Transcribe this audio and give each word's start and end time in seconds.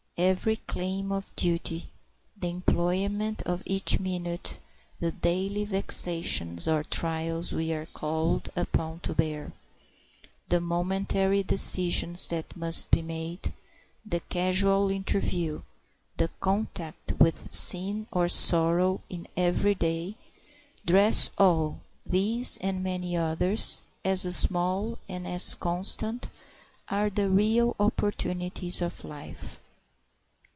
Every 0.17 0.57
claim 0.57 1.11
of 1.11 1.35
duty, 1.35 1.89
the 2.39 2.47
employment 2.49 3.41
of 3.43 3.63
each 3.65 3.99
minute, 3.99 4.59
the 4.99 5.11
daily 5.11 5.63
vexations 5.65 6.67
or 6.67 6.83
trials 6.83 7.53
we 7.53 7.71
are 7.73 7.87
called 7.87 8.49
upon 8.55 8.99
to 8.99 9.15
bear, 9.15 9.51
the 10.49 10.59
momentary 10.61 11.41
decisions 11.41 12.27
that 12.27 12.55
must 12.57 12.91
be 12.91 13.01
made, 13.01 13.51
the 14.05 14.19
casual 14.29 14.91
interview, 14.91 15.63
the 16.17 16.27
contact 16.39 17.13
with 17.17 17.49
sin 17.51 18.05
or 18.11 18.27
sorrow 18.29 19.01
in 19.09 19.27
every 19.35 19.73
day 19.73 20.17
dress—all, 20.85 21.79
these 22.05 22.57
and 22.57 22.83
many 22.83 23.17
others 23.17 23.81
as 24.05 24.35
small 24.35 24.99
and 25.09 25.25
as 25.27 25.55
constant, 25.55 26.29
are 26.89 27.09
the 27.09 27.27
real 27.29 27.75
opportunities 27.79 28.83
of 28.83 29.03
life. 29.05 29.59